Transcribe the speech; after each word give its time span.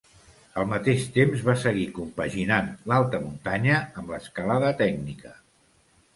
Al 0.59 0.63
mateix 0.69 1.03
temps 1.17 1.43
va 1.49 1.55
seguir 1.63 1.83
compaginant 1.97 2.71
l'alta 2.93 3.21
muntanya 3.27 3.77
amb 3.83 4.11
l'escalada 4.17 4.75
tècnica. 4.83 5.37